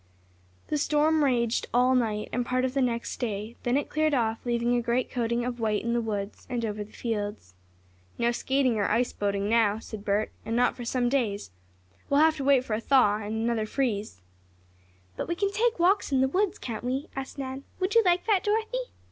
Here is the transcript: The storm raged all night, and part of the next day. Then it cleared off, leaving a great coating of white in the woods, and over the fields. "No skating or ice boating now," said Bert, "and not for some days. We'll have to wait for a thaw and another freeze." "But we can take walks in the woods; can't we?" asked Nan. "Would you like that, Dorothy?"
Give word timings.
The 0.69 0.79
storm 0.79 1.23
raged 1.23 1.67
all 1.75 1.93
night, 1.93 2.29
and 2.33 2.43
part 2.43 2.65
of 2.65 2.73
the 2.73 2.81
next 2.81 3.19
day. 3.19 3.55
Then 3.61 3.77
it 3.77 3.87
cleared 3.87 4.15
off, 4.15 4.43
leaving 4.47 4.75
a 4.75 4.81
great 4.81 5.11
coating 5.11 5.45
of 5.45 5.59
white 5.59 5.83
in 5.83 5.93
the 5.93 6.01
woods, 6.01 6.47
and 6.49 6.65
over 6.65 6.83
the 6.83 6.91
fields. 6.91 7.53
"No 8.17 8.31
skating 8.31 8.77
or 8.79 8.89
ice 8.89 9.13
boating 9.13 9.47
now," 9.47 9.77
said 9.77 10.03
Bert, 10.03 10.31
"and 10.43 10.55
not 10.55 10.75
for 10.75 10.85
some 10.85 11.07
days. 11.07 11.51
We'll 12.09 12.19
have 12.21 12.37
to 12.37 12.43
wait 12.43 12.65
for 12.65 12.73
a 12.73 12.81
thaw 12.81 13.17
and 13.17 13.43
another 13.43 13.67
freeze." 13.67 14.23
"But 15.17 15.27
we 15.27 15.35
can 15.35 15.51
take 15.51 15.77
walks 15.77 16.11
in 16.11 16.19
the 16.21 16.27
woods; 16.27 16.57
can't 16.57 16.83
we?" 16.83 17.07
asked 17.15 17.37
Nan. 17.37 17.63
"Would 17.79 17.93
you 17.93 18.01
like 18.03 18.25
that, 18.25 18.43
Dorothy?" 18.43 18.87